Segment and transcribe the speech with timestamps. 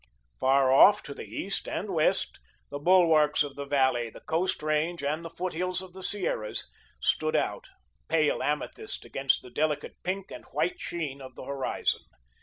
[0.39, 2.39] Far off to the east and west,
[2.71, 6.65] the bulwarks of the valley, the Coast Range and the foothills of the Sierras
[6.99, 7.67] stood out,
[8.07, 12.01] pale amethyst against the delicate pink and white sheen of the horizon.